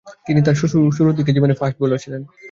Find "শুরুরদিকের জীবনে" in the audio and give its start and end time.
0.91-1.57